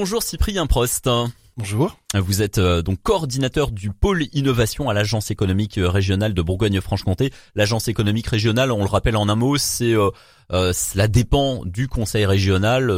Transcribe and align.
Bonjour 0.00 0.22
Cyprien 0.22 0.68
Prost. 0.68 1.10
Bonjour. 1.56 1.98
Vous 2.14 2.40
êtes 2.40 2.58
euh, 2.58 2.82
donc 2.82 3.02
coordinateur 3.02 3.72
du 3.72 3.90
pôle 3.90 4.26
innovation 4.32 4.88
à 4.88 4.94
l'agence 4.94 5.32
économique 5.32 5.76
euh, 5.76 5.90
régionale 5.90 6.34
de 6.34 6.40
Bourgogne-Franche-Comté. 6.40 7.32
L'agence 7.56 7.88
économique 7.88 8.28
régionale, 8.28 8.70
on 8.70 8.78
le 8.78 8.88
rappelle 8.88 9.16
en 9.16 9.28
un 9.28 9.34
mot, 9.34 9.56
c'est 9.56 9.94
euh, 9.94 10.72
cela 10.72 11.08
dépend 11.08 11.64
du 11.64 11.88
conseil 11.88 12.26
régional. 12.26 12.92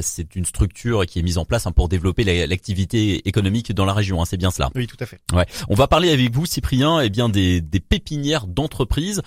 c'est 0.00 0.36
une 0.36 0.44
structure 0.44 1.06
qui 1.06 1.18
est 1.18 1.22
mise 1.22 1.38
en 1.38 1.44
place 1.44 1.66
hein, 1.66 1.72
pour 1.72 1.88
développer 1.88 2.22
l'activité 2.46 3.26
économique 3.26 3.72
dans 3.72 3.84
la 3.84 3.92
région. 3.92 4.22
Hein, 4.22 4.24
c'est 4.24 4.36
bien 4.36 4.52
cela. 4.52 4.70
Oui, 4.76 4.86
tout 4.86 4.96
à 5.00 5.06
fait. 5.06 5.18
Ouais. 5.32 5.46
On 5.68 5.74
va 5.74 5.88
parler 5.88 6.12
avec 6.12 6.32
vous, 6.32 6.46
Cyprien, 6.46 7.00
eh 7.00 7.10
bien 7.10 7.28
des, 7.28 7.62
des 7.62 7.80
pépinières 7.80 8.46
d'entreprises. 8.46 9.22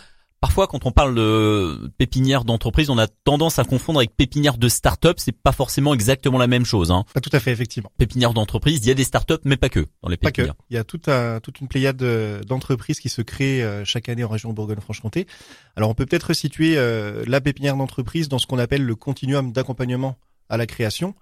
Parfois, 0.48 0.68
quand 0.68 0.86
on 0.86 0.94
parle 0.94 1.14
de 1.14 1.92
pépinière 1.98 2.46
d'entreprise, 2.46 2.90
on 2.90 2.98
a 2.98 3.08
tendance 3.08 3.60
à 3.60 3.66
confondre 3.66 4.00
avec 4.00 4.16
pépinière 4.16 4.58
de 4.58 4.70
start-up. 4.70 5.18
C'est 5.20 5.34
pas 5.34 5.52
forcément 5.52 5.94
exactement 5.94 6.38
la 6.38 6.48
même 6.48 6.64
chose. 6.64 6.90
Hein. 6.90 7.04
Pas 7.14 7.20
tout 7.20 7.30
à 7.34 7.42
fait, 7.42 7.52
effectivement. 7.52 7.92
Pépinière 7.98 8.34
d'entreprise, 8.34 8.80
il 8.82 8.88
y 8.88 8.92
a 8.92 8.94
des 8.94 9.04
start-up, 9.04 9.42
mais 9.44 9.58
pas 9.58 9.68
que 9.68 9.86
dans 10.02 10.08
les 10.08 10.16
pépinières. 10.16 10.56
Pas 10.56 10.64
que. 10.64 10.68
Il 10.70 10.76
y 10.76 10.80
a 10.80 10.86
toute, 10.86 11.10
toute 11.44 11.60
une 11.60 11.68
pléiade 11.68 12.02
d'entreprises 12.46 13.02
qui 13.02 13.10
se 13.10 13.22
créent 13.22 13.62
euh, 13.62 13.84
chaque 13.84 14.08
année 14.08 14.24
en 14.24 14.30
région 14.30 14.54
Bourgogne-Franche-Comté. 14.54 15.28
Alors, 15.76 15.90
on 15.90 15.94
peut 15.94 16.06
peut-être 16.06 16.32
situer 16.32 16.78
euh, 16.78 17.26
la 17.28 17.42
pépinière 17.42 17.76
d'entreprise 17.76 18.30
dans 18.30 18.40
ce 18.40 18.48
qu'on 18.48 18.58
appelle 18.58 18.86
le 18.86 18.96
continuum 18.96 19.52
d'accompagnement 19.52 20.18
à 20.48 20.56
la 20.56 20.66
création. 20.66 21.14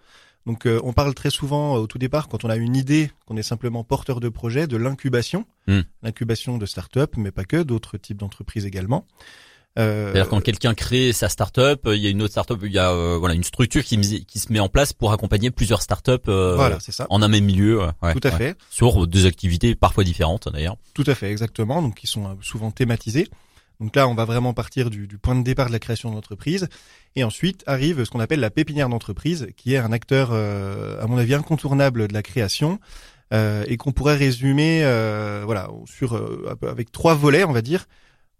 Donc 0.46 0.68
euh, 0.68 0.80
on 0.84 0.94
parle 0.94 1.14
très 1.14 1.32
souvent 1.32 1.76
euh, 1.76 1.80
au 1.80 1.88
tout 1.88 1.98
départ, 1.98 2.28
quand 2.28 2.46
on 2.46 2.50
a 2.50 2.56
une 2.56 2.76
idée, 2.76 3.12
qu'on 3.26 3.38
est 3.38 3.44
simplement 3.44 3.84
porteur 3.84 4.20
de 4.20 4.30
projet, 4.30 4.68
de 4.68 4.78
l'incubation, 4.78 5.46
hmm. 5.68 5.82
l'incubation 6.04 6.58
de 6.58 6.66
start-up, 6.66 7.16
mais 7.18 7.32
pas 7.32 7.46
que, 7.46 7.64
d'autres 7.64 7.98
types 7.98 8.18
d'entreprises 8.18 8.66
également. 8.66 9.06
Euh, 9.78 10.14
C'est-à-dire 10.14 10.30
quand 10.30 10.40
quelqu'un 10.40 10.74
crée 10.74 11.12
sa 11.12 11.28
start-up, 11.28 11.82
il 11.88 11.98
y 11.98 12.08
a 12.08 12.10
une 12.10 12.22
autre 12.22 12.32
start-up, 12.32 12.60
il 12.64 12.72
y 12.72 12.78
a 12.78 12.92
euh, 12.92 13.18
voilà 13.18 13.36
une 13.36 13.44
structure 13.44 13.84
qui, 13.84 14.26
qui 14.26 14.40
se 14.40 14.54
met 14.54 14.62
en 14.62 14.70
place 14.70 14.94
pour 14.94 15.12
accompagner 15.12 15.52
plusieurs 15.52 15.82
start-up 15.82 16.24
voilà, 16.28 16.80
ça. 16.80 17.08
en 17.10 17.22
un 17.22 17.28
même 17.28 17.44
milieu. 17.44 17.82
tout 18.14 18.28
à 18.28 18.32
fait. 18.32 18.56
Sur 18.70 19.08
des 19.08 19.26
activités 19.26 19.76
parfois 19.76 20.04
différentes 20.04 20.48
d'ailleurs. 20.48 20.78
Tout 20.94 21.04
à 21.08 21.16
fait, 21.16 21.30
exactement. 21.30 21.82
Donc 21.82 21.96
qui 21.96 22.08
sont 22.08 22.38
souvent 22.42 22.72
thématisées. 22.72 23.28
Donc 23.80 23.96
là, 23.96 24.08
on 24.08 24.16
va 24.16 24.26
vraiment 24.26 24.54
partir 24.54 24.90
du, 24.90 25.08
point 25.18 25.36
de 25.36 25.44
départ 25.44 25.68
de 25.68 25.72
la 25.72 25.80
création 25.80 26.12
d'entreprise. 26.12 26.68
Et 27.16 27.24
ensuite 27.24 27.64
arrive 27.68 28.04
ce 28.04 28.10
qu'on 28.10 28.20
appelle 28.20 28.40
la 28.40 28.50
pépinière 28.50 28.90
d'entreprise, 28.90 29.48
qui 29.58 29.74
est 29.74 29.78
un 29.78 29.92
acteur, 29.92 30.30
euh, 30.32 31.02
à 31.02 31.08
mon 31.08 31.18
avis, 31.18 31.34
incontournable 31.34 32.08
de 32.08 32.14
la 32.14 32.24
création. 32.24 32.80
Euh, 33.34 33.64
et 33.68 33.78
qu'on 33.78 33.92
pourrait 33.92 34.18
résumer 34.18 34.84
euh, 34.84 35.42
voilà 35.46 35.68
avec 36.62 36.92
trois 36.92 37.16
volets 37.16 37.44
on 37.44 37.54
va 37.54 37.64
dire 37.64 37.88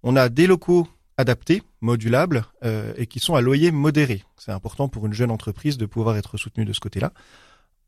on 0.04 0.16
a 0.16 0.30
des 0.30 0.46
locaux 0.46 0.88
adaptés 1.18 1.64
modulables 1.82 2.46
et 2.96 3.08
qui 3.08 3.20
sont 3.20 3.34
à 3.34 3.42
loyer 3.42 3.72
modéré 3.72 4.24
c'est 4.38 4.52
important 4.52 4.88
pour 4.88 5.08
une 5.08 5.14
jeune 5.14 5.32
entreprise 5.32 5.80
de 5.80 5.88
pouvoir 5.88 6.18
être 6.18 6.38
soutenue 6.38 6.66
de 6.66 6.74
ce 6.74 6.80
côté 6.80 7.00
là 7.00 7.14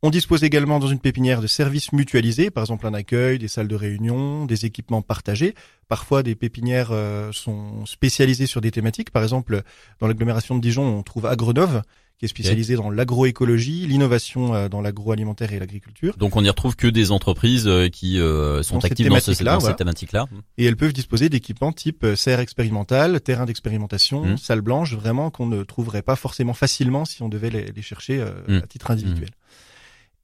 on 0.03 0.09
dispose 0.12 0.44
également 0.44 0.80
dans 0.80 0.88
une 0.88 1.00
pépinière 1.00 1.42
de 1.42 1.48
services 1.48 1.92
mutualisés, 1.92 2.52
par 2.52 2.64
exemple 2.64 2.86
un 2.86 2.94
accueil, 2.94 3.40
des 3.40 3.48
salles 3.48 3.67
de 3.67 3.76
réunion, 3.76 4.45
des 4.45 4.66
équipements 4.66 5.02
partagés. 5.02 5.56
Parfois, 5.88 6.22
des 6.22 6.36
pépinières 6.36 6.89
euh, 6.92 7.31
sont 7.31 7.86
spécialisées 7.86 8.45
sur 8.45 8.62
des 8.62 8.70
thématiques. 8.70 9.09
Par 9.09 9.23
exemple, 9.23 9.64
dans 10.00 10.08
l'agglomération 10.08 10.56
de 10.56 10.62
Dijon, 10.62 10.84
on 10.84 11.02
trouve 11.02 11.26
Agronov, 11.26 11.81
qui 12.20 12.26
est 12.26 12.28
spécialisé 12.28 12.76
dans 12.76 12.92
l'agroécologie, 12.92 13.88
l'innovation 13.88 14.54
euh, 14.54 14.70
dans 14.70 14.81
l'agroalimentaire 14.81 15.52
et 15.54 15.59
l'agriculture. 15.59 16.16
Donc 16.17 16.36
on 16.36 16.44
n'y 16.44 16.50
retrouve 16.50 16.76
que 16.76 16.88
des 16.88 17.11
entreprises 17.11 17.67
euh, 17.67 17.89
qui 17.89 18.17
sont 18.61 18.86
actives 18.86 19.08
dans, 19.09 19.20
ce, 19.20 19.44
dans 19.44 19.59
cette 19.59 19.78
thématique-là. 19.78 20.28
Et 20.59 20.66
elles 20.66 20.78
peuvent 20.78 20.94
disposer 20.94 21.30
d'équipements 21.30 21.72
type 21.72 22.06
serre 22.16 22.39
expérimental, 22.39 23.20
terrain 23.22 23.45
d'expérimentation, 23.45 24.26
mmh. 24.26 24.38
salle 24.38 24.61
blanche, 24.61 24.94
vraiment 24.94 25.32
qu'on 25.32 25.48
ne 25.48 25.64
trouverait 25.64 26.04
pas 26.04 26.16
forcément 26.16 26.54
facilement 26.54 27.04
si 27.04 27.23
on 27.23 27.30
devait 27.30 27.50
les, 27.50 27.82
chercher 27.82 28.23
mmh. 28.48 28.58
à 28.58 28.67
titre 28.67 28.92
individuel. 28.92 29.30
Mmh. 29.30 29.67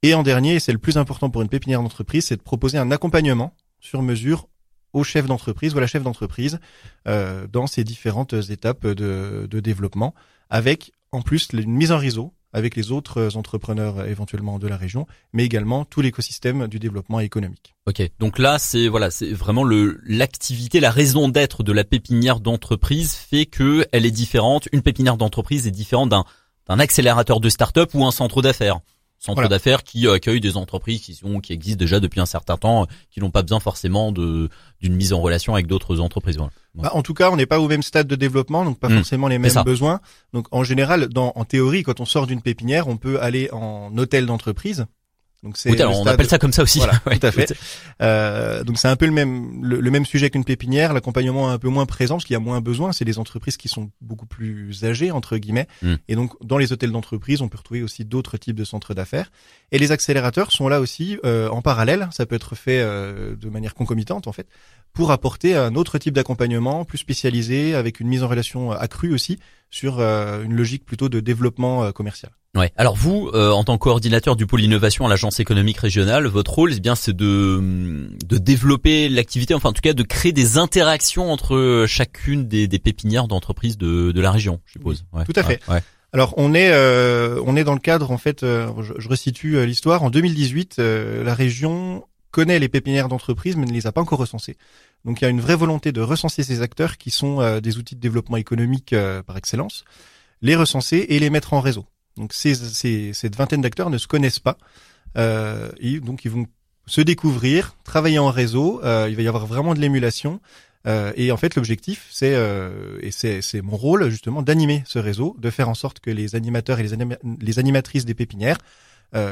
Et 0.04 0.12
en 0.12 0.22
dernier, 0.22 0.60
c'est 0.60 0.72
le 0.72 0.76
plus 0.76 0.98
important 0.98 1.30
pour 1.30 1.40
une 1.40 1.48
pépinière 1.48 1.80
d'entreprise, 1.80 2.26
c'est 2.26 2.36
de 2.36 2.42
proposer 2.42 2.76
un 2.76 2.90
accompagnement 2.90 3.54
sur 3.80 4.02
mesure 4.02 4.48
au 4.92 5.02
chef 5.02 5.24
d'entreprise 5.24 5.72
ou 5.72 5.78
à 5.78 5.80
la 5.80 5.86
chef 5.86 6.02
d'entreprise 6.02 6.60
euh, 7.08 7.46
dans 7.50 7.66
ces 7.66 7.84
différentes 7.84 8.34
étapes 8.50 8.86
de, 8.86 9.48
de, 9.50 9.60
développement, 9.60 10.14
avec 10.50 10.92
en 11.10 11.22
plus 11.22 11.48
une 11.54 11.72
mise 11.72 11.90
en 11.90 11.96
réseau 11.96 12.34
avec 12.52 12.76
les 12.76 12.92
autres 12.92 13.38
entrepreneurs 13.38 14.06
éventuellement 14.06 14.58
de 14.58 14.68
la 14.68 14.76
région, 14.76 15.06
mais 15.32 15.46
également 15.46 15.86
tout 15.86 16.02
l'écosystème 16.02 16.68
du 16.68 16.78
développement 16.78 17.20
économique. 17.20 17.74
Ok, 17.86 18.02
donc 18.18 18.38
là 18.38 18.58
c'est 18.58 18.88
voilà 18.88 19.10
c'est 19.10 19.32
vraiment 19.32 19.64
le 19.64 20.00
l'activité, 20.04 20.80
la 20.80 20.90
raison 20.90 21.30
d'être 21.30 21.62
de 21.62 21.72
la 21.72 21.82
pépinière 21.82 22.40
d'entreprise 22.40 23.14
fait 23.14 23.46
que 23.46 23.86
elle 23.90 24.04
est 24.04 24.10
différente. 24.10 24.68
Une 24.72 24.82
pépinière 24.82 25.16
d'entreprise 25.16 25.66
est 25.66 25.70
différente 25.70 26.10
d'un 26.10 26.26
d'un 26.68 26.78
accélérateur 26.78 27.40
de 27.40 27.48
start-up 27.48 27.90
ou 27.94 28.04
un 28.04 28.10
centre 28.10 28.42
d'affaires 28.42 28.80
centre 29.18 29.48
d'affaires 29.48 29.82
qui 29.82 30.06
euh, 30.06 30.14
accueille 30.14 30.40
des 30.40 30.56
entreprises 30.56 31.00
qui 31.00 31.14
sont 31.14 31.40
qui 31.40 31.52
existent 31.52 31.78
déjà 31.78 32.00
depuis 32.00 32.20
un 32.20 32.26
certain 32.26 32.56
temps, 32.56 32.82
euh, 32.82 32.86
qui 33.10 33.20
n'ont 33.20 33.30
pas 33.30 33.42
besoin 33.42 33.60
forcément 33.60 34.12
de 34.12 34.48
d'une 34.80 34.94
mise 34.94 35.12
en 35.12 35.20
relation 35.20 35.54
avec 35.54 35.66
d'autres 35.66 36.00
entreprises. 36.00 36.38
Bah, 36.74 36.90
en 36.92 37.02
tout 37.02 37.14
cas, 37.14 37.30
on 37.30 37.36
n'est 37.36 37.46
pas 37.46 37.60
au 37.60 37.68
même 37.68 37.82
stade 37.82 38.06
de 38.06 38.16
développement, 38.16 38.64
donc 38.64 38.78
pas 38.78 38.88
mmh. 38.88 38.96
forcément 38.96 39.28
les 39.28 39.38
mêmes 39.38 39.62
besoins. 39.64 40.00
Donc 40.32 40.46
en 40.50 40.64
général, 40.64 41.08
dans 41.08 41.32
en 41.36 41.44
théorie, 41.44 41.82
quand 41.82 42.00
on 42.00 42.04
sort 42.04 42.26
d'une 42.26 42.42
pépinière, 42.42 42.88
on 42.88 42.96
peut 42.96 43.20
aller 43.20 43.48
en 43.52 43.96
hôtel 43.96 44.26
d'entreprise 44.26 44.86
donc 45.44 45.58
c'est 45.58 45.84
on 45.84 46.06
appelle 46.06 46.26
ça 46.26 46.38
comme 46.38 46.54
ça 46.54 46.62
aussi. 46.62 46.78
Voilà, 46.78 46.98
tout 47.04 47.26
à 47.26 47.30
fait. 47.30 47.54
Euh, 48.00 48.64
donc 48.64 48.78
c'est 48.78 48.88
un 48.88 48.96
peu 48.96 49.04
le 49.04 49.12
même 49.12 49.62
le, 49.62 49.90
même 49.90 50.06
sujet 50.06 50.30
qu'une 50.30 50.44
pépinière. 50.44 50.94
L'accompagnement 50.94 51.50
est 51.50 51.54
un 51.54 51.58
peu 51.58 51.68
moins 51.68 51.84
présent 51.84 52.14
parce 52.14 52.24
qu'il 52.24 52.32
y 52.32 52.36
a 52.36 52.40
moins 52.40 52.62
besoin. 52.62 52.92
C'est 52.92 53.04
des 53.04 53.18
entreprises 53.18 53.58
qui 53.58 53.68
sont 53.68 53.90
beaucoup 54.00 54.24
plus 54.24 54.84
âgées 54.84 55.10
entre 55.10 55.36
guillemets. 55.36 55.68
Hmm. 55.82 55.96
Et 56.08 56.16
donc 56.16 56.32
dans 56.42 56.56
les 56.56 56.72
hôtels 56.72 56.90
d'entreprise, 56.92 57.42
on 57.42 57.48
peut 57.48 57.58
retrouver 57.58 57.82
aussi 57.82 58.06
d'autres 58.06 58.38
types 58.38 58.56
de 58.56 58.64
centres 58.64 58.94
d'affaires. 58.94 59.30
Et 59.70 59.78
les 59.78 59.92
accélérateurs 59.92 60.50
sont 60.50 60.68
là 60.68 60.80
aussi 60.80 61.18
euh, 61.26 61.50
en 61.50 61.60
parallèle. 61.60 62.08
Ça 62.10 62.24
peut 62.24 62.36
être 62.36 62.54
fait 62.54 62.80
euh, 62.80 63.36
de 63.36 63.50
manière 63.50 63.74
concomitante 63.74 64.26
en 64.26 64.32
fait 64.32 64.48
pour 64.94 65.10
apporter 65.10 65.54
un 65.54 65.74
autre 65.74 65.98
type 65.98 66.14
d'accompagnement 66.14 66.86
plus 66.86 66.98
spécialisé 66.98 67.74
avec 67.74 68.00
une 68.00 68.08
mise 68.08 68.22
en 68.22 68.28
relation 68.28 68.72
accrue 68.72 69.12
aussi 69.12 69.38
sur 69.68 70.00
une 70.00 70.54
logique 70.54 70.86
plutôt 70.86 71.08
de 71.08 71.20
développement 71.20 71.90
commercial. 71.92 72.30
Ouais. 72.54 72.72
Alors 72.76 72.94
vous, 72.94 73.30
euh, 73.34 73.50
en 73.50 73.64
tant 73.64 73.76
que 73.76 73.82
coordinateur 73.82 74.36
du 74.36 74.46
pôle 74.46 74.62
innovation 74.62 75.06
à 75.06 75.08
l'agence 75.08 75.40
économique 75.40 75.78
régionale, 75.78 76.26
votre 76.26 76.52
rôle, 76.52 76.72
c'est 76.72 76.80
bien, 76.80 76.94
c'est 76.94 77.16
de 77.16 78.08
de 78.24 78.38
développer 78.38 79.08
l'activité, 79.08 79.54
enfin 79.54 79.70
en 79.70 79.72
tout 79.72 79.80
cas 79.80 79.92
de 79.92 80.02
créer 80.02 80.32
des 80.32 80.56
interactions 80.58 81.32
entre 81.32 81.84
chacune 81.88 82.46
des, 82.46 82.68
des 82.68 82.78
pépinières 82.78 83.26
d'entreprises 83.26 83.76
de, 83.76 84.12
de 84.12 84.20
la 84.20 84.30
région, 84.30 84.60
je 84.66 84.72
suppose. 84.72 85.04
Ouais. 85.12 85.24
Tout 85.24 85.32
à 85.36 85.42
fait. 85.42 85.60
Ouais. 85.68 85.82
Alors 86.12 86.34
on 86.36 86.54
est 86.54 86.72
on 87.44 87.56
est 87.56 87.64
dans 87.64 87.74
le 87.74 87.80
cadre 87.80 88.10
en 88.10 88.18
fait, 88.18 88.42
je, 88.42 88.92
je, 88.98 89.08
resitue 89.08 89.66
l'histoire. 89.66 90.02
En 90.02 90.10
2018, 90.10 90.78
la 90.78 91.34
région 91.34 92.04
connaît 92.30 92.58
les 92.58 92.68
pépinières 92.68 93.08
d'entreprise 93.08 93.56
mais 93.56 93.66
ne 93.66 93.72
les 93.72 93.86
a 93.86 93.92
pas 93.92 94.00
encore 94.00 94.18
recensées. 94.18 94.56
Donc 95.04 95.20
il 95.20 95.24
y 95.24 95.26
a 95.26 95.30
une 95.30 95.40
vraie 95.40 95.56
volonté 95.56 95.92
de 95.92 96.00
recenser 96.00 96.42
ces 96.42 96.62
acteurs 96.62 96.96
qui 96.96 97.10
sont 97.10 97.40
euh, 97.40 97.60
des 97.60 97.78
outils 97.78 97.94
de 97.94 98.00
développement 98.00 98.36
économique 98.36 98.92
euh, 98.92 99.22
par 99.22 99.36
excellence, 99.36 99.84
les 100.40 100.56
recenser 100.56 101.06
et 101.10 101.18
les 101.18 101.30
mettre 101.30 101.52
en 101.52 101.60
réseau. 101.60 101.86
Donc 102.16 102.32
ces, 102.32 102.54
cette 103.12 103.36
vingtaine 103.36 103.60
d'acteurs 103.60 103.90
ne 103.90 103.98
se 103.98 104.06
connaissent 104.06 104.40
pas, 104.40 104.56
euh, 105.16 105.70
et 105.78 106.00
donc 106.00 106.24
ils 106.24 106.30
vont 106.30 106.46
se 106.86 107.00
découvrir, 107.00 107.76
travailler 107.84 108.18
en 108.18 108.30
réseau. 108.30 108.80
Euh, 108.84 109.06
il 109.08 109.16
va 109.16 109.22
y 109.22 109.28
avoir 109.28 109.46
vraiment 109.46 109.74
de 109.74 109.80
l'émulation. 109.80 110.40
et 110.86 111.32
en 111.32 111.36
fait, 111.38 111.56
l'objectif, 111.56 112.06
c'est 112.10 112.34
et 113.00 113.10
c'est 113.10 113.62
mon 113.62 113.76
rôle 113.76 114.10
justement 114.10 114.42
d'animer 114.42 114.82
ce 114.86 114.98
réseau, 114.98 115.34
de 115.38 115.50
faire 115.50 115.68
en 115.70 115.74
sorte 115.74 116.00
que 116.00 116.10
les 116.10 116.34
animateurs 116.34 116.78
et 116.78 116.82
les, 116.82 117.16
les 117.40 117.58
animatrices 117.58 118.04
des 118.04 118.14
pépinières 118.14 118.58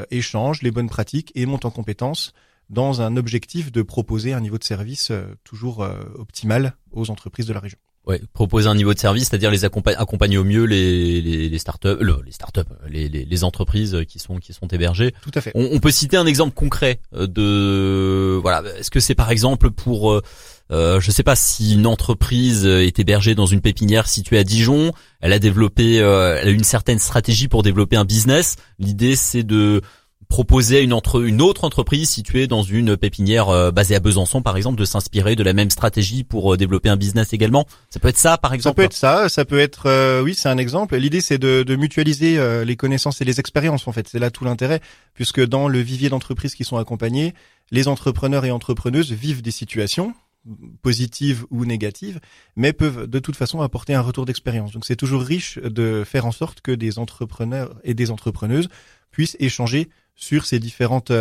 échangent 0.09 0.63
les 0.63 0.71
bonnes 0.71 0.89
pratiques 0.89 1.31
et 1.35 1.45
montent 1.45 1.65
en 1.65 1.71
compétences 1.71 2.33
dans 2.69 3.01
un 3.01 3.17
objectif 3.17 3.71
de 3.71 3.81
proposer 3.81 4.33
un 4.33 4.41
niveau 4.41 4.57
de 4.57 4.63
service 4.63 5.11
euh, 5.11 5.25
toujours 5.43 5.83
euh, 5.83 6.03
optimal 6.15 6.75
aux 6.91 7.09
entreprises 7.09 7.45
de 7.45 7.53
la 7.53 7.59
région. 7.59 7.77
Ouais, 8.05 8.21
proposer 8.33 8.67
un 8.67 8.75
niveau 8.75 8.93
de 8.93 8.99
service, 8.99 9.29
c'est-à-dire 9.29 9.49
les 9.49 9.63
accompagner, 9.63 9.97
accompagner 9.97 10.37
au 10.37 10.43
mieux 10.43 10.65
les 10.65 11.21
les, 11.21 11.47
les 11.47 11.57
startups, 11.57 11.95
les 12.25 12.33
startups, 12.33 12.59
les, 12.89 13.07
les, 13.07 13.23
les 13.23 13.43
entreprises 13.45 13.97
qui 14.09 14.19
sont 14.19 14.39
qui 14.39 14.51
sont 14.51 14.67
hébergées. 14.67 15.13
Tout 15.21 15.31
à 15.33 15.39
fait. 15.39 15.53
On, 15.55 15.79
peut 15.79 15.89
citer 15.89 16.17
un 16.17 16.25
exemple 16.25 16.53
concret 16.53 16.99
euh, 17.15 17.27
de 17.27 18.37
voilà. 18.41 18.61
Est-ce 18.77 18.91
que 18.91 18.99
c'est 18.99 19.15
par 19.15 19.31
exemple 19.31 19.71
pour 19.71 20.11
euh, 20.11 20.99
je 20.99 21.11
sais 21.11 21.23
pas 21.23 21.37
si 21.37 21.75
une 21.75 21.87
entreprise 21.87 22.65
est 22.65 22.99
hébergée 22.99 23.35
dans 23.35 23.45
une 23.45 23.61
pépinière 23.61 24.09
située 24.09 24.37
à 24.37 24.43
Dijon, 24.43 24.91
elle 25.21 25.31
a 25.31 25.39
développé, 25.39 25.95
elle 25.95 26.47
a 26.47 26.51
une 26.51 26.63
certaine 26.63 26.99
stratégie 26.99 27.47
pour 27.47 27.63
développer 27.63 27.95
un 27.95 28.05
business. 28.05 28.57
L'idée 28.79 29.15
c'est 29.15 29.43
de 29.43 29.81
proposer 30.33 30.77
à 30.77 30.79
une, 30.79 30.93
entre, 30.93 31.23
une 31.23 31.43
autre 31.43 31.63
entreprise 31.63 32.09
située 32.09 32.47
dans 32.47 32.63
une 32.63 32.97
pépinière 32.97 33.49
euh, 33.49 33.69
basée 33.69 33.93
à 33.93 33.99
Besançon, 33.99 34.41
par 34.41 34.57
exemple, 34.57 34.79
de 34.79 34.83
s'inspirer 34.83 35.35
de 35.35 35.43
la 35.43 35.53
même 35.53 35.69
stratégie 35.69 36.23
pour 36.23 36.51
euh, 36.51 36.57
développer 36.57 36.89
un 36.89 36.97
business 36.97 37.33
également. 37.33 37.67
Ça 37.91 37.99
peut 37.99 38.07
être 38.07 38.17
ça, 38.17 38.39
par 38.39 38.51
exemple. 38.51 38.71
Ça 38.71 38.73
peut 38.73 38.85
être 38.85 38.93
ça. 38.93 39.29
Ça 39.29 39.45
peut 39.45 39.59
être, 39.59 39.83
euh, 39.85 40.23
oui, 40.23 40.33
c'est 40.33 40.49
un 40.49 40.57
exemple. 40.57 40.95
L'idée, 40.95 41.21
c'est 41.21 41.37
de, 41.37 41.61
de, 41.61 41.75
mutualiser 41.75 42.39
les 42.65 42.75
connaissances 42.75 43.21
et 43.21 43.25
les 43.25 43.39
expériences. 43.39 43.87
En 43.87 43.91
fait, 43.91 44.07
c'est 44.07 44.17
là 44.17 44.31
tout 44.31 44.43
l'intérêt, 44.43 44.79
puisque 45.13 45.45
dans 45.45 45.67
le 45.67 45.77
vivier 45.77 46.09
d'entreprises 46.09 46.55
qui 46.55 46.63
sont 46.63 46.77
accompagnées, 46.77 47.35
les 47.69 47.87
entrepreneurs 47.87 48.43
et 48.43 48.49
entrepreneuses 48.49 49.11
vivent 49.11 49.43
des 49.43 49.51
situations 49.51 50.15
positives 50.81 51.45
ou 51.49 51.65
négatives, 51.65 52.19
mais 52.55 52.73
peuvent 52.73 53.07
de 53.07 53.19
toute 53.19 53.35
façon 53.35 53.61
apporter 53.61 53.93
un 53.93 54.01
retour 54.01 54.25
d'expérience. 54.25 54.71
Donc 54.71 54.85
c'est 54.85 54.95
toujours 54.95 55.21
riche 55.21 55.57
de 55.57 56.03
faire 56.05 56.25
en 56.25 56.31
sorte 56.31 56.61
que 56.61 56.71
des 56.71 56.99
entrepreneurs 56.99 57.79
et 57.83 57.93
des 57.93 58.11
entrepreneuses 58.11 58.67
puissent 59.11 59.37
échanger 59.39 59.89
sur 60.15 60.45
ces 60.45 60.59
différentes 60.59 61.11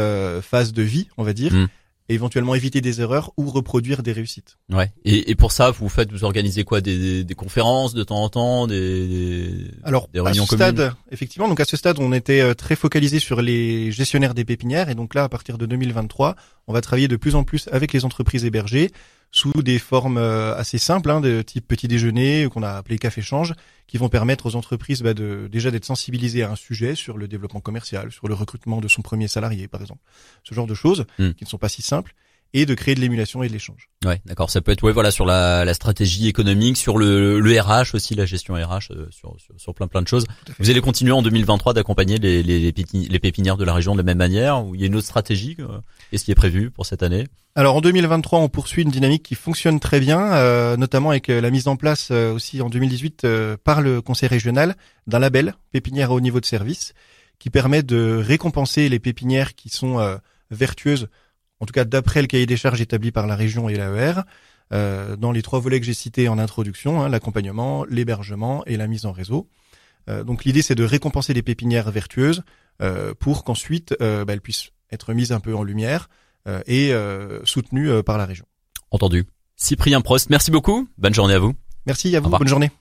phases 0.42 0.72
de 0.72 0.82
vie, 0.82 1.08
on 1.16 1.22
va 1.22 1.32
dire. 1.32 1.54
Mm 1.54 1.68
éventuellement 2.14 2.54
éviter 2.54 2.80
des 2.80 3.00
erreurs 3.00 3.32
ou 3.36 3.50
reproduire 3.50 4.02
des 4.02 4.12
réussites. 4.12 4.58
Ouais. 4.70 4.92
Et, 5.04 5.30
et 5.30 5.34
pour 5.34 5.52
ça, 5.52 5.70
vous 5.70 5.88
faites, 5.88 6.10
vous 6.12 6.24
organisez 6.24 6.64
quoi? 6.64 6.80
Des, 6.80 7.24
des, 7.24 7.34
conférences 7.34 7.94
de 7.94 8.04
temps 8.04 8.22
en 8.22 8.28
temps, 8.28 8.66
des, 8.66 9.70
alors 9.84 10.08
des 10.12 10.20
réunions 10.20 10.44
à 10.44 10.46
ce 10.46 10.56
stade, 10.56 10.92
effectivement. 11.10 11.48
Donc 11.48 11.60
à 11.60 11.64
ce 11.64 11.76
stade, 11.76 11.98
on 11.98 12.12
était 12.12 12.40
euh, 12.40 12.54
très 12.54 12.76
focalisé 12.76 13.18
sur 13.18 13.42
les 13.42 13.92
gestionnaires 13.92 14.34
des 14.34 14.44
pépinières 14.44 14.88
et 14.88 14.94
donc 14.94 15.14
là, 15.14 15.24
à 15.24 15.28
partir 15.28 15.58
de 15.58 15.66
2023, 15.66 16.36
on 16.66 16.72
va 16.72 16.80
travailler 16.80 17.08
de 17.08 17.16
plus 17.16 17.34
en 17.34 17.44
plus 17.44 17.68
avec 17.72 17.92
les 17.92 18.04
entreprises 18.04 18.44
hébergées 18.44 18.90
sous 19.32 19.62
des 19.62 19.78
formes 19.78 20.18
euh, 20.18 20.54
assez 20.56 20.78
simples, 20.78 21.10
hein, 21.10 21.20
de 21.20 21.42
type 21.42 21.66
petit 21.66 21.88
déjeuner 21.88 22.48
qu'on 22.52 22.62
a 22.62 22.72
appelé 22.72 22.98
café 22.98 23.22
change, 23.22 23.54
qui 23.86 23.96
vont 23.96 24.10
permettre 24.10 24.46
aux 24.46 24.56
entreprises 24.56 25.02
bah, 25.02 25.14
de 25.14 25.48
déjà 25.50 25.70
d'être 25.70 25.86
sensibilisées 25.86 26.42
à 26.42 26.50
un 26.50 26.56
sujet 26.56 26.94
sur 26.94 27.16
le 27.16 27.26
développement 27.26 27.60
commercial, 27.60 28.12
sur 28.12 28.28
le 28.28 28.34
recrutement 28.34 28.80
de 28.80 28.88
son 28.88 29.02
premier 29.02 29.28
salarié, 29.28 29.68
par 29.68 29.80
exemple, 29.80 30.02
ce 30.44 30.54
genre 30.54 30.66
de 30.66 30.74
choses 30.74 31.06
hmm. 31.18 31.30
qui 31.32 31.44
ne 31.44 31.48
sont 31.48 31.58
pas 31.58 31.70
si 31.70 31.82
simples 31.82 32.14
et 32.54 32.66
de 32.66 32.74
créer 32.74 32.94
de 32.94 33.00
l'émulation 33.00 33.42
et 33.42 33.48
de 33.48 33.52
l'échange. 33.52 33.88
Ouais, 34.04 34.20
d'accord. 34.26 34.50
Ça 34.50 34.60
peut 34.60 34.72
être 34.72 34.82
ouais 34.82 34.92
voilà 34.92 35.10
sur 35.10 35.24
la, 35.24 35.64
la 35.64 35.74
stratégie 35.74 36.28
économique, 36.28 36.76
sur 36.76 36.98
le, 36.98 37.40
le 37.40 37.60
RH 37.60 37.94
aussi, 37.94 38.14
la 38.14 38.26
gestion 38.26 38.54
RH, 38.54 38.90
euh, 38.90 39.06
sur, 39.10 39.34
sur, 39.38 39.54
sur 39.56 39.74
plein 39.74 39.86
plein 39.86 40.02
de 40.02 40.08
choses. 40.08 40.26
Vous 40.58 40.68
allez 40.68 40.80
continuer 40.80 41.12
en 41.12 41.22
2023 41.22 41.72
d'accompagner 41.72 42.18
les, 42.18 42.42
les, 42.42 42.60
les, 42.60 43.18
pépinières 43.18 43.56
de 43.56 43.64
la 43.64 43.72
région 43.72 43.92
de 43.92 43.98
la 43.98 44.02
même 44.02 44.18
manière 44.18 44.64
ou 44.64 44.74
il 44.74 44.80
y 44.80 44.84
a 44.84 44.86
une 44.86 44.96
autre 44.96 45.06
stratégie 45.06 45.56
euh, 45.60 45.78
Qu'est-ce 46.10 46.24
qui 46.24 46.30
est 46.30 46.36
prévu 46.36 46.70
pour 46.70 46.84
cette 46.84 47.02
année? 47.02 47.26
Alors 47.54 47.76
en 47.76 47.80
2023, 47.80 48.38
on 48.40 48.48
poursuit 48.48 48.82
une 48.82 48.90
dynamique 48.90 49.22
qui 49.22 49.34
fonctionne 49.34 49.80
très 49.80 50.00
bien, 50.00 50.34
euh, 50.34 50.76
notamment 50.76 51.10
avec 51.10 51.28
la 51.28 51.50
mise 51.50 51.68
en 51.68 51.76
place 51.76 52.10
aussi 52.10 52.60
en 52.60 52.68
2018 52.68 53.26
par 53.62 53.80
le 53.80 54.02
conseil 54.02 54.28
régional 54.28 54.76
d'un 55.06 55.18
label 55.18 55.54
pépinière 55.70 56.10
à 56.10 56.14
haut 56.14 56.20
niveau 56.20 56.40
de 56.40 56.46
service 56.46 56.92
qui 57.38 57.50
permet 57.50 57.82
de 57.82 58.22
récompenser 58.24 58.88
les 58.88 58.98
pépinières 58.98 59.54
qui 59.54 59.68
sont 59.68 60.18
vertueuses 60.50 61.08
en 61.62 61.64
tout 61.64 61.72
cas 61.72 61.84
d'après 61.84 62.20
le 62.22 62.26
cahier 62.26 62.44
des 62.44 62.56
charges 62.56 62.80
établi 62.80 63.12
par 63.12 63.28
la 63.28 63.36
région 63.36 63.68
et 63.68 63.76
l'AER, 63.76 64.24
euh, 64.72 65.14
dans 65.16 65.30
les 65.30 65.42
trois 65.42 65.60
volets 65.60 65.78
que 65.78 65.86
j'ai 65.86 65.94
cités 65.94 66.28
en 66.28 66.36
introduction, 66.38 67.00
hein, 67.00 67.08
l'accompagnement, 67.08 67.84
l'hébergement 67.88 68.64
et 68.66 68.76
la 68.76 68.88
mise 68.88 69.06
en 69.06 69.12
réseau. 69.12 69.48
Euh, 70.10 70.24
donc 70.24 70.44
l'idée 70.44 70.62
c'est 70.62 70.74
de 70.74 70.82
récompenser 70.82 71.32
les 71.34 71.42
pépinières 71.42 71.92
vertueuses 71.92 72.42
euh, 72.82 73.14
pour 73.16 73.44
qu'ensuite 73.44 73.94
bah, 74.00 74.24
elles 74.28 74.40
puissent 74.40 74.70
être 74.90 75.14
mises 75.14 75.30
un 75.30 75.40
peu 75.40 75.54
en 75.54 75.62
lumière 75.62 76.08
et 76.66 76.92
soutenues 77.44 78.02
par 78.02 78.18
la 78.18 78.26
région. 78.26 78.44
Entendu. 78.90 79.24
Cyprien 79.54 80.00
Prost, 80.00 80.28
merci 80.28 80.50
beaucoup. 80.50 80.88
Bonne 80.98 81.14
journée 81.14 81.34
à 81.34 81.38
vous. 81.38 81.54
Merci 81.86 82.14
à 82.16 82.20
vous. 82.20 82.30
Bonne 82.30 82.48
journée. 82.48 82.72